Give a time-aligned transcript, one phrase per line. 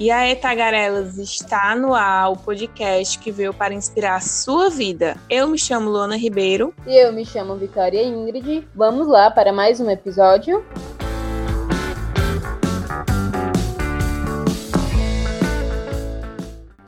[0.00, 5.14] E a Etagarelas está no ar, o podcast que veio para inspirar a sua vida.
[5.28, 6.72] Eu me chamo Luana Ribeiro.
[6.86, 8.66] E eu me chamo Vitória Ingrid.
[8.74, 10.64] Vamos lá para mais um episódio.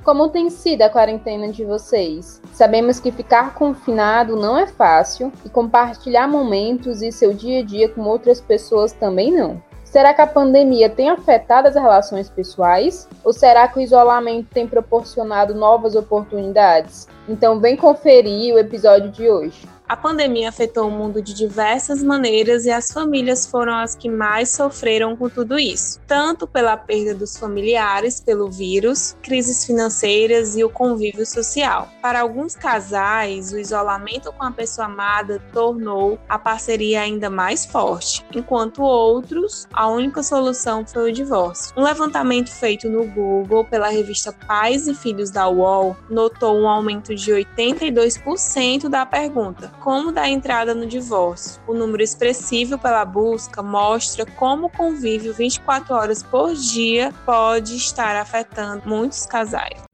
[0.03, 2.41] Como tem sido a quarentena de vocês?
[2.55, 7.91] Sabemos que ficar confinado não é fácil e compartilhar momentos e seu dia a dia
[7.91, 9.62] com outras pessoas também não.
[9.92, 13.06] Será que a pandemia tem afetado as relações pessoais?
[13.23, 17.06] Ou será que o isolamento tem proporcionado novas oportunidades?
[17.28, 19.69] Então, vem conferir o episódio de hoje.
[19.88, 24.50] A pandemia afetou o mundo de diversas maneiras e as famílias foram as que mais
[24.50, 30.70] sofreram com tudo isso, tanto pela perda dos familiares pelo vírus, crises financeiras e o
[30.70, 31.89] convívio social.
[32.00, 38.24] Para alguns casais, o isolamento com a pessoa amada tornou a parceria ainda mais forte,
[38.34, 41.74] enquanto outros, a única solução foi o divórcio.
[41.77, 47.14] Um levantamento feito no Google pela revista Pais e Filhos da UOL notou um aumento
[47.14, 51.61] de 82% da pergunta como dar entrada no divórcio.
[51.66, 58.16] O número expressivo pela busca mostra como o convívio 24 horas por dia pode estar
[58.16, 59.92] afetando muitos casais.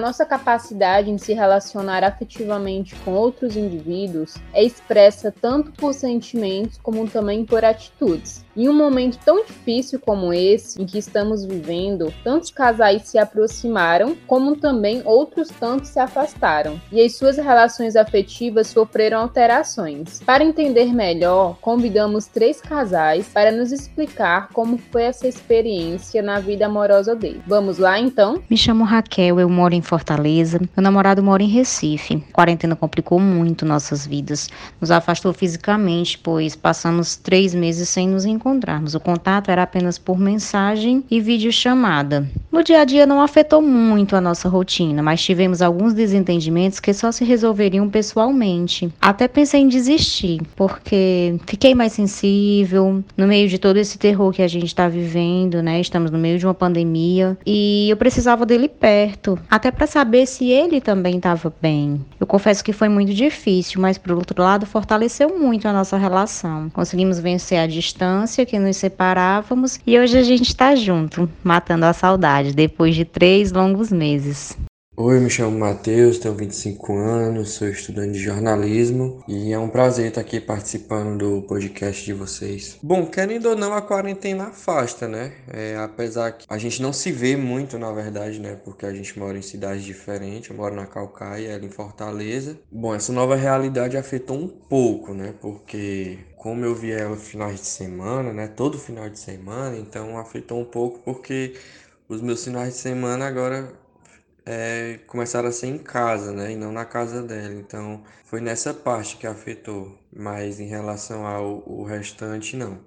[0.00, 7.08] Nossa capacidade em se relacionar afetivamente com outros indivíduos é expressa tanto por sentimentos como
[7.08, 8.44] também por atitudes.
[8.56, 14.16] Em um momento tão difícil como esse em que estamos vivendo, tantos casais se aproximaram,
[14.26, 20.20] como também outros tantos se afastaram, e as suas relações afetivas sofreram alterações.
[20.26, 26.66] Para entender melhor, convidamos três casais para nos explicar como foi essa experiência na vida
[26.66, 27.42] amorosa deles.
[27.46, 28.42] Vamos lá então?
[28.50, 30.60] Me chamo Raquel, eu moro em Fortaleza.
[30.76, 32.22] Meu namorado mora em Recife.
[32.30, 34.48] A quarentena complicou muito nossas vidas.
[34.80, 38.94] Nos afastou fisicamente, pois passamos três meses sem nos encontrarmos.
[38.94, 42.24] O contato era apenas por mensagem e videochamada.
[42.52, 46.92] No dia a dia não afetou muito a nossa rotina, mas tivemos alguns desentendimentos que
[46.92, 48.92] só se resolveriam pessoalmente.
[49.00, 54.42] Até pensei em desistir, porque fiquei mais sensível no meio de todo esse terror que
[54.42, 55.80] a gente está vivendo, né?
[55.80, 59.36] Estamos no meio de uma pandemia e eu precisava dele perto.
[59.50, 62.04] Até para saber se ele também estava bem.
[62.20, 66.68] Eu confesso que foi muito difícil, mas por outro lado fortaleceu muito a nossa relação.
[66.68, 71.94] Conseguimos vencer a distância que nos separávamos e hoje a gente está junto, matando a
[71.94, 74.54] saudade depois de três longos meses.
[75.02, 80.08] Oi, me chamo Matheus, tenho 25 anos, sou estudante de jornalismo e é um prazer
[80.08, 82.78] estar aqui participando do podcast de vocês.
[82.82, 85.32] Bom, querendo ou não, a quarentena afasta, né?
[85.50, 88.58] É, apesar que a gente não se vê muito, na verdade, né?
[88.62, 92.58] Porque a gente mora em cidades diferentes, eu moro na Calcaia, ela em Fortaleza.
[92.70, 95.32] Bom, essa nova realidade afetou um pouco, né?
[95.40, 98.48] Porque como eu vi ela finais de semana, né?
[98.48, 101.54] Todo final de semana, então afetou um pouco porque
[102.06, 103.72] os meus finais de semana agora
[104.46, 106.52] é, começaram a ser em casa, né?
[106.52, 107.54] E não na casa dela.
[107.54, 109.98] Então foi nessa parte que afetou.
[110.12, 112.80] Mas em relação ao restante, não.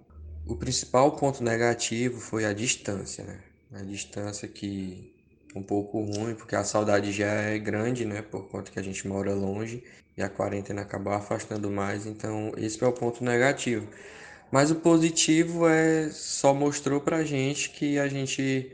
[0.45, 3.39] O principal ponto negativo foi a distância, né?
[3.73, 5.13] A distância que
[5.55, 8.21] um pouco ruim, porque a saudade já é grande, né?
[8.21, 9.83] Por conta que a gente mora longe
[10.17, 12.05] e a quarentena acabou afastando mais.
[12.05, 13.87] Então esse é o ponto negativo.
[14.51, 18.71] Mas o positivo é só mostrou pra gente que a gente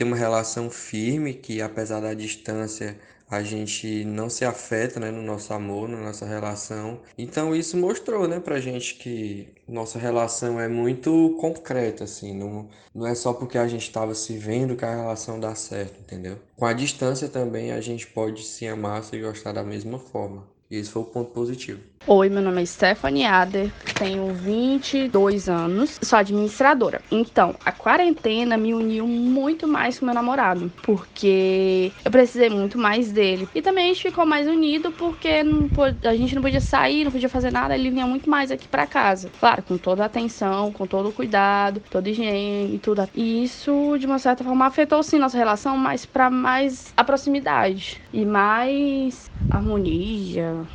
[0.00, 2.98] tem uma relação firme, que apesar da distância
[3.30, 7.02] a gente não se afeta né, no nosso amor, na nossa relação.
[7.18, 13.06] Então isso mostrou né, pra gente que nossa relação é muito concreta, assim, não, não
[13.06, 16.38] é só porque a gente estava se vendo que a relação dá certo, entendeu?
[16.56, 20.48] Com a distância também a gente pode se amar, se gostar da mesma forma.
[20.70, 21.80] E esse foi o ponto positivo.
[22.06, 27.02] Oi, meu nome é Stephanie Ader, tenho 22 anos, sou administradora.
[27.10, 33.12] Então, a quarentena me uniu muito mais com meu namorado, porque eu precisei muito mais
[33.12, 33.46] dele.
[33.54, 35.42] E também a gente ficou mais unido porque
[36.02, 38.86] a gente não podia sair, não podia fazer nada, ele vinha muito mais aqui para
[38.86, 39.30] casa.
[39.38, 43.06] Claro, com toda a atenção, com todo o cuidado, toda a higiene e tudo.
[43.14, 48.00] E isso, de uma certa forma, afetou sim nossa relação, mas para mais a proximidade
[48.10, 50.66] e mais harmonia,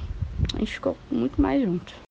[0.53, 2.04] a gente ficou muito mais junto.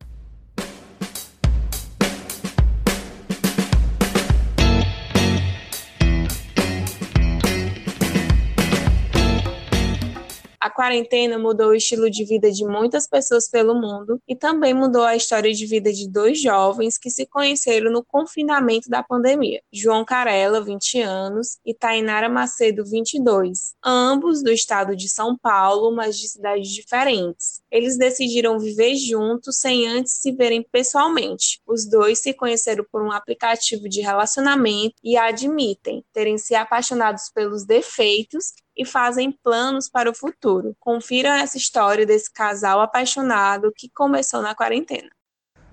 [10.65, 15.03] A quarentena mudou o estilo de vida de muitas pessoas pelo mundo e também mudou
[15.03, 19.61] a história de vida de dois jovens que se conheceram no confinamento da pandemia.
[19.71, 26.19] João Carella, 20 anos, e Tainara Macedo, 22, ambos do estado de São Paulo, mas
[26.19, 27.61] de cidades diferentes.
[27.71, 31.61] Eles decidiram viver juntos sem antes se verem pessoalmente.
[31.67, 37.67] Os dois se conheceram por um aplicativo de relacionamento e admitem terem se apaixonados pelos
[37.67, 40.77] defeitos e fazem planos para o futuro.
[40.81, 45.11] Confiram essa história desse casal apaixonado que começou na quarentena.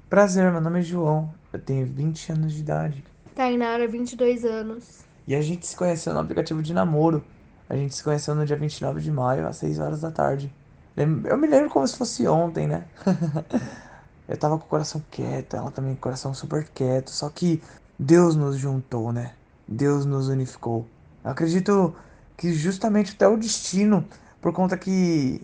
[0.10, 3.04] Prazer, meu nome é João, eu tenho 20 anos de idade.
[3.36, 5.06] Tainara, 22 anos.
[5.28, 7.24] E a gente se conheceu no aplicativo de namoro.
[7.70, 10.54] A gente se conheceu no dia 29 de maio, às 6 horas da tarde.
[10.98, 12.86] Eu me lembro como se fosse ontem, né?
[14.28, 17.12] eu tava com o coração quieto, ela também com o coração super quieto.
[17.12, 17.62] Só que
[17.98, 19.34] Deus nos juntou, né?
[19.68, 20.86] Deus nos unificou.
[21.24, 21.96] Eu acredito
[22.38, 24.06] que justamente até o destino,
[24.42, 25.42] por conta que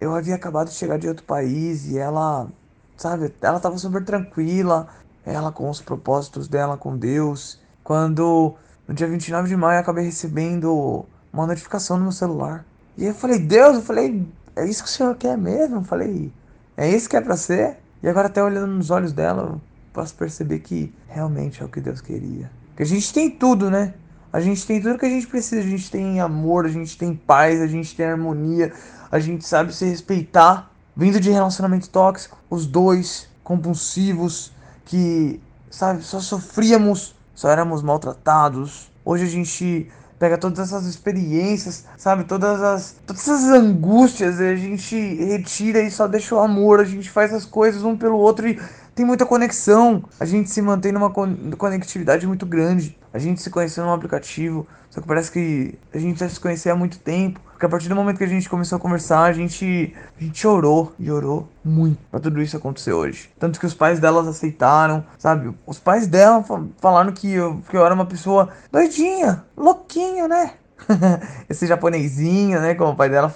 [0.00, 2.48] eu havia acabado de chegar de outro país e ela,
[2.96, 4.88] sabe, ela tava super tranquila,
[5.24, 7.60] ela com os propósitos dela com Deus.
[7.82, 8.54] Quando
[8.86, 12.64] no dia 29 de maio eu acabei recebendo uma notificação no meu celular.
[12.96, 15.76] E eu falei, Deus, eu falei, é isso que o senhor quer mesmo?
[15.76, 16.32] Eu falei,
[16.76, 17.76] é isso que é pra ser?
[18.02, 19.60] E agora até olhando nos olhos dela, eu
[19.92, 22.50] posso perceber que realmente é o que Deus queria.
[22.76, 23.94] Que a gente tem tudo, né?
[24.36, 25.62] A gente tem tudo que a gente precisa.
[25.62, 28.70] A gente tem amor, a gente tem paz, a gente tem harmonia,
[29.10, 30.70] a gente sabe se respeitar.
[30.94, 34.52] Vindo de relacionamento tóxico, os dois compulsivos
[34.84, 35.40] que,
[35.70, 38.90] sabe, só sofríamos, só éramos maltratados.
[39.02, 44.96] Hoje a gente pega todas essas experiências, sabe, todas as todas essas angústias, a gente
[45.14, 48.60] retira e só deixa o amor, a gente faz as coisas um pelo outro e
[48.96, 50.02] tem muita conexão.
[50.18, 52.98] A gente se mantém numa conectividade muito grande.
[53.12, 56.72] A gente se conheceu num aplicativo, só que parece que a gente já se conhecia
[56.72, 57.38] há muito tempo.
[57.52, 60.46] Porque a partir do momento que a gente começou a conversar, a gente, a gente
[60.46, 63.30] orou e orou muito pra tudo isso acontecer hoje.
[63.38, 65.54] Tanto que os pais delas aceitaram, sabe?
[65.66, 66.42] Os pais dela
[66.78, 70.52] falaram que eu, que eu era uma pessoa doidinha, louquinho, né?
[71.48, 72.74] Esse japonesinho, né?
[72.74, 73.28] Como o pai dela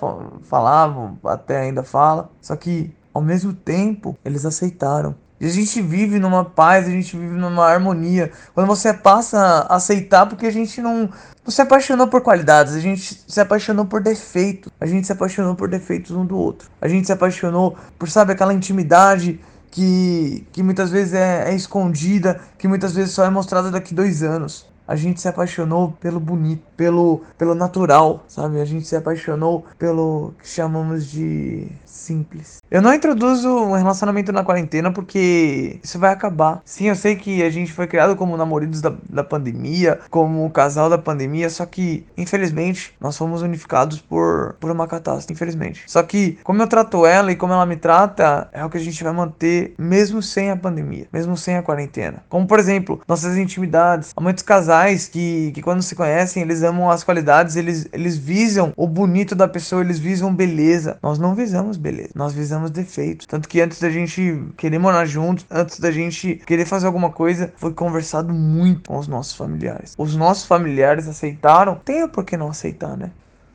[0.42, 2.30] falava, até ainda fala.
[2.40, 5.14] Só que, ao mesmo tempo, eles aceitaram.
[5.40, 8.30] E a gente vive numa paz, a gente vive numa harmonia.
[8.54, 11.08] Quando você passa a aceitar, porque a gente não,
[11.42, 14.70] não se apaixonou por qualidades, a gente se apaixonou por defeitos.
[14.78, 16.68] A gente se apaixonou por defeitos um do outro.
[16.78, 19.40] A gente se apaixonou por, sabe, aquela intimidade
[19.70, 24.22] que, que muitas vezes é, é escondida, que muitas vezes só é mostrada daqui dois
[24.22, 28.60] anos a gente se apaixonou pelo bonito, pelo, pelo natural, sabe?
[28.60, 32.56] A gente se apaixonou pelo que chamamos de simples.
[32.68, 36.60] Eu não introduzo um relacionamento na quarentena porque isso vai acabar.
[36.64, 40.90] Sim, eu sei que a gente foi criado como namoridos da, da pandemia, como casal
[40.90, 45.84] da pandemia, só que, infelizmente, nós fomos unificados por, por uma catástrofe, infelizmente.
[45.86, 48.80] Só que, como eu trato ela e como ela me trata, é o que a
[48.80, 52.24] gente vai manter mesmo sem a pandemia, mesmo sem a quarentena.
[52.28, 54.12] Como, por exemplo, nossas intimidades.
[54.16, 58.72] Há muitos casais que, que quando se conhecem, eles amam as qualidades, eles, eles visam
[58.76, 60.98] o bonito da pessoa, eles visam beleza.
[61.02, 62.10] Nós não visamos beleza.
[62.14, 63.26] Nós visamos defeitos.
[63.26, 67.52] Tanto que antes da gente querer morar juntos, antes da gente querer fazer alguma coisa,
[67.56, 69.94] foi conversado muito com os nossos familiares.
[69.98, 73.10] Os nossos familiares aceitaram, tem por que não aceitar, né?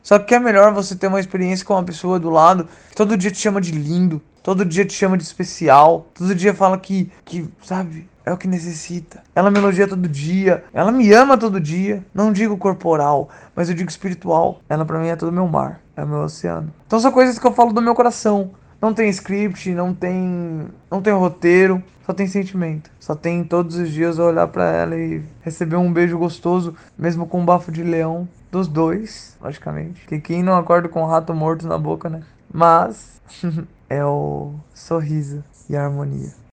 [0.06, 3.18] Só que é melhor você ter uma experiência com uma pessoa do lado que todo
[3.18, 7.12] dia te chama de lindo, todo dia te chama de especial, todo dia fala que,
[7.26, 9.22] que sabe, é o que necessita.
[9.36, 12.04] Ela me elogia todo dia, ela me ama todo dia.
[12.14, 14.60] Não digo corporal, mas eu digo espiritual.
[14.68, 16.74] Ela para mim é todo meu mar, é o meu oceano.
[16.88, 18.52] Então são coisas que eu falo do meu coração.
[18.82, 22.92] Não tem script, não tem, não tem roteiro, só tem sentimento.
[23.00, 27.26] Só tem todos os dias eu olhar para ela e receber um beijo gostoso, mesmo
[27.26, 30.06] com um bafo de leão dos dois, logicamente.
[30.06, 32.22] Que quem não acorda com um rato morto na boca, né?
[32.54, 33.22] Mas
[33.90, 36.45] é o sorriso e a harmonia.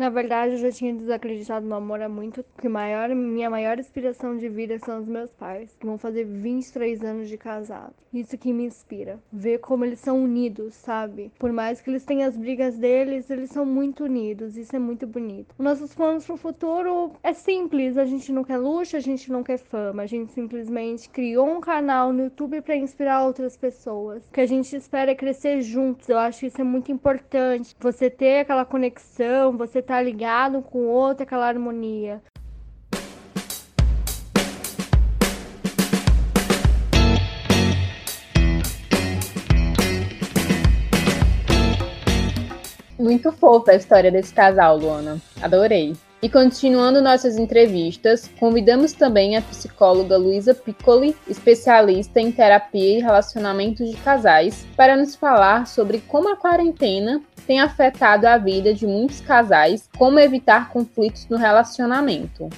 [0.00, 4.34] Na verdade, eu já tinha desacreditado no amor há muito, que maior, minha maior inspiração
[4.34, 7.92] de vida são os meus pais, que vão fazer 23 anos de casado.
[8.10, 11.30] Isso que me inspira, ver como eles são unidos, sabe?
[11.38, 15.06] Por mais que eles tenham as brigas deles, eles são muito unidos, isso é muito
[15.06, 15.54] bonito.
[15.58, 19.44] Os nossos planos pro futuro é simples, a gente não quer luxo, a gente não
[19.44, 24.22] quer fama, a gente simplesmente criou um canal no YouTube para inspirar outras pessoas.
[24.24, 26.08] O que a gente espera é crescer juntos.
[26.08, 27.76] Eu acho que isso é muito importante.
[27.78, 32.22] Você ter aquela conexão, você tá ligado com o outro, aquela harmonia.
[42.96, 45.20] Muito fofa a história desse casal, Luana.
[45.42, 45.96] Adorei.
[46.22, 53.90] E continuando nossas entrevistas, convidamos também a psicóloga Luísa Piccoli, especialista em terapia e relacionamentos
[53.90, 59.22] de casais, para nos falar sobre como a quarentena tem afetado a vida de muitos
[59.22, 62.50] casais, como evitar conflitos no relacionamento.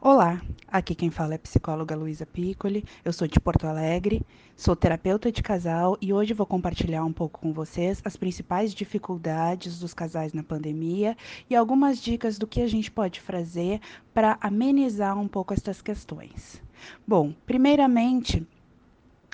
[0.00, 4.24] Olá, aqui quem fala é a psicóloga Luísa Piccoli, eu sou de Porto Alegre,
[4.54, 9.80] sou terapeuta de casal e hoje vou compartilhar um pouco com vocês as principais dificuldades
[9.80, 11.16] dos casais na pandemia
[11.50, 13.80] e algumas dicas do que a gente pode fazer
[14.14, 16.62] para amenizar um pouco essas questões.
[17.04, 18.46] Bom, primeiramente,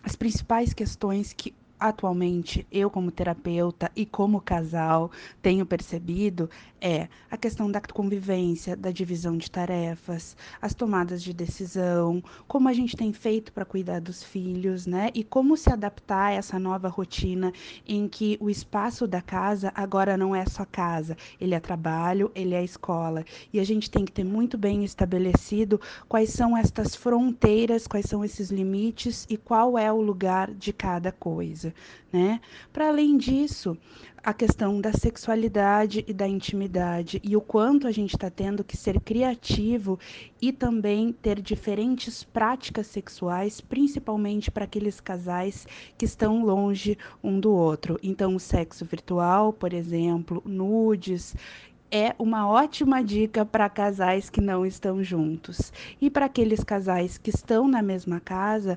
[0.03, 1.53] as principais questões que
[1.89, 5.11] atualmente eu como terapeuta e como casal
[5.43, 6.49] tenho percebido
[6.81, 12.75] é a questão da convivência, da divisão de tarefas, as tomadas de decisão, como a
[12.75, 15.11] gente tem feito para cuidar dos filhos, né?
[15.15, 17.53] E como se adaptar a essa nova rotina
[17.87, 22.55] em que o espaço da casa agora não é só casa, ele é trabalho, ele
[22.55, 23.25] é escola.
[23.51, 28.23] E a gente tem que ter muito bem estabelecido quais são estas fronteiras, quais são
[28.23, 31.74] esses limites e qual é o lugar de cada coisa,
[32.13, 32.41] né?
[32.73, 33.77] Para além disso,
[34.25, 38.75] a questão da sexualidade e da intimidade e o quanto a gente está tendo que
[38.75, 39.99] ser criativo
[40.41, 45.67] e também ter diferentes práticas sexuais, principalmente para aqueles casais
[45.99, 47.99] que estão longe um do outro.
[48.03, 51.37] Então, o sexo virtual, por exemplo, nudes,
[51.91, 55.73] é uma ótima dica para casais que não estão juntos.
[56.01, 58.77] E para aqueles casais que estão na mesma casa,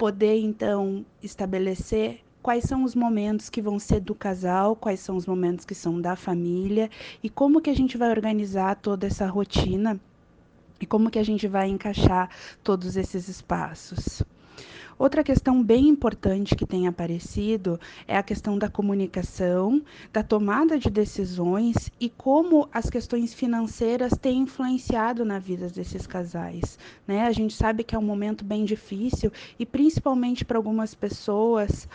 [0.00, 5.26] poder então estabelecer quais são os momentos que vão ser do casal, quais são os
[5.26, 6.88] momentos que são da família
[7.22, 10.00] e como que a gente vai organizar toda essa rotina
[10.80, 12.30] e como que a gente vai encaixar
[12.64, 14.22] todos esses espaços.
[15.00, 20.90] Outra questão bem importante que tem aparecido é a questão da comunicação, da tomada de
[20.90, 26.78] decisões e como as questões financeiras têm influenciado na vida desses casais.
[27.08, 27.22] Né?
[27.22, 31.88] A gente sabe que é um momento bem difícil e, principalmente para algumas pessoas,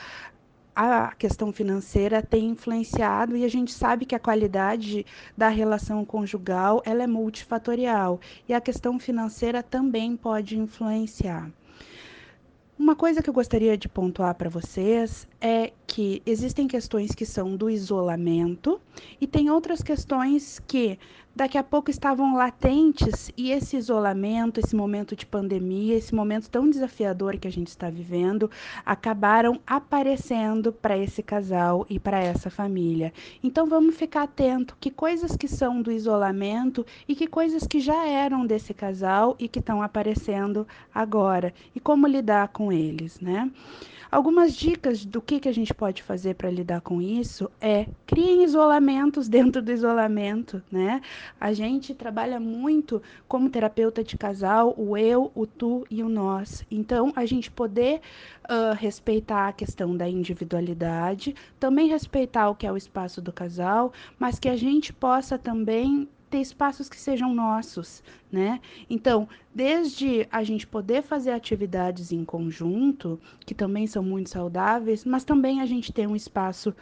[0.75, 5.05] a questão financeira tem influenciado e a gente sabe que a qualidade
[5.37, 8.19] da relação conjugal ela é multifatorial
[8.49, 11.51] e a questão financeira também pode influenciar.
[12.77, 17.55] Uma coisa que eu gostaria de pontuar para vocês é que existem questões que são
[17.55, 18.81] do isolamento
[19.21, 20.97] e tem outras questões que
[21.35, 26.67] daqui a pouco estavam latentes e esse isolamento, esse momento de pandemia, esse momento tão
[26.67, 28.49] desafiador que a gente está vivendo,
[28.83, 33.13] acabaram aparecendo para esse casal e para essa família.
[33.43, 38.07] Então vamos ficar atento que coisas que são do isolamento e que coisas que já
[38.07, 43.51] eram desse casal e que estão aparecendo agora e como lidar com eles, né?
[44.15, 48.45] Algumas dicas do que, que a gente pode fazer para lidar com isso é criem
[48.45, 51.01] isolamentos dentro do isolamento, né?
[51.37, 56.63] A gente trabalha muito como terapeuta de casal, o eu, o tu e o nós.
[56.71, 57.99] Então, a gente poder
[58.49, 63.91] uh, respeitar a questão da individualidade, também respeitar o que é o espaço do casal,
[64.17, 68.59] mas que a gente possa também ter espaços que sejam nossos, né?
[68.89, 75.23] Então, desde a gente poder fazer atividades em conjunto, que também são muito saudáveis, mas
[75.23, 76.75] também a gente ter um espaço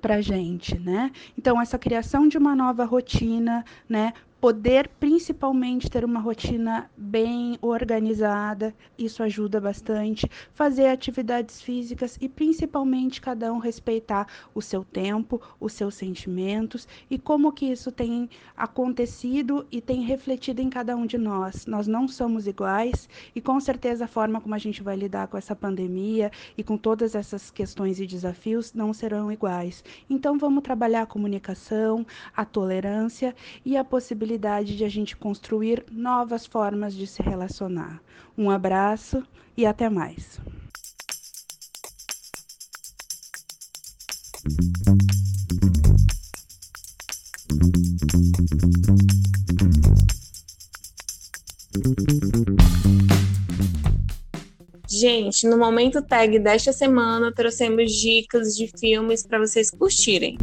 [0.00, 1.12] para gente, né?
[1.36, 4.12] Então essa criação de uma nova rotina, né?
[4.44, 10.28] Poder principalmente ter uma rotina bem organizada, isso ajuda bastante.
[10.52, 17.18] Fazer atividades físicas e principalmente cada um respeitar o seu tempo, os seus sentimentos e
[17.18, 21.64] como que isso tem acontecido e tem refletido em cada um de nós.
[21.64, 25.38] Nós não somos iguais e com certeza a forma como a gente vai lidar com
[25.38, 29.82] essa pandemia e com todas essas questões e desafios não serão iguais.
[30.10, 33.34] Então vamos trabalhar a comunicação, a tolerância
[33.64, 38.00] e a possibilidade possibilidade de a gente construir novas formas de se relacionar.
[38.36, 39.22] Um abraço
[39.56, 40.40] e até mais.
[54.88, 60.36] Gente, no momento tag desta semana trouxemos dicas de filmes para vocês curtirem.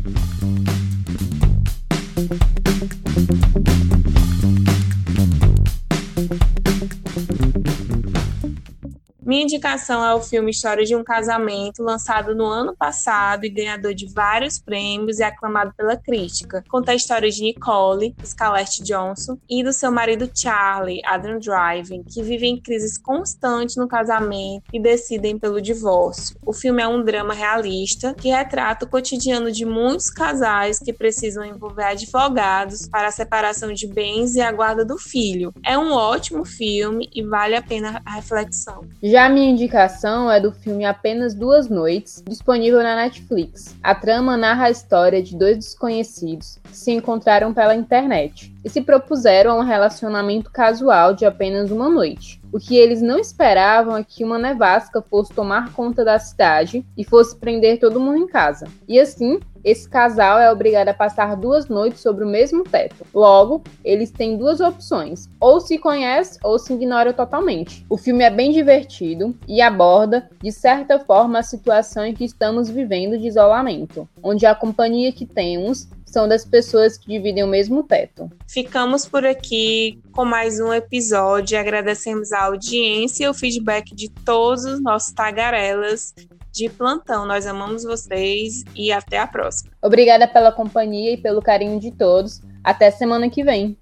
[9.42, 13.92] Minha indicação é o filme História de um Casamento, lançado no ano passado e ganhador
[13.92, 16.64] de vários prêmios e aclamado pela crítica.
[16.70, 22.22] Conta a história de Nicole, Scarlett Johnson, e do seu marido Charlie, Adam Driver, que
[22.22, 26.38] vivem crises constantes no casamento e decidem pelo divórcio.
[26.46, 31.44] O filme é um drama realista que retrata o cotidiano de muitos casais que precisam
[31.44, 35.52] envolver advogados para a separação de bens e a guarda do filho.
[35.66, 38.86] É um ótimo filme e vale a pena a reflexão.
[39.02, 43.76] Já minha indicação é do filme Apenas Duas Noites, disponível na Netflix.
[43.82, 48.82] A trama narra a história de dois desconhecidos que se encontraram pela internet e se
[48.82, 52.42] propuseram a um relacionamento casual de apenas uma noite.
[52.52, 57.04] O que eles não esperavam é que uma nevasca fosse tomar conta da cidade e
[57.06, 58.68] fosse prender todo mundo em casa.
[58.88, 63.06] E assim, esse casal é obrigado a passar duas noites sobre o mesmo teto.
[63.14, 67.86] Logo, eles têm duas opções: ou se conhece ou se ignora totalmente.
[67.90, 72.70] O filme é bem divertido e aborda, de certa forma, a situação em que estamos
[72.70, 77.84] vivendo de isolamento, onde a companhia que temos são das pessoas que dividem o mesmo
[77.84, 78.30] teto.
[78.46, 81.58] Ficamos por aqui com mais um episódio.
[81.58, 86.14] Agradecemos a audiência e o feedback de todos os nossos tagarelas
[86.52, 87.26] de plantão.
[87.26, 89.72] Nós amamos vocês e até a próxima.
[89.82, 92.42] Obrigada pela companhia e pelo carinho de todos.
[92.64, 93.78] Até semana que vem.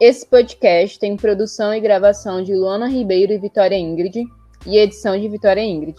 [0.00, 4.24] Esse podcast tem produção e gravação de Luana Ribeiro e Vitória Ingrid
[4.64, 5.96] e edição de Vitória Ingrid.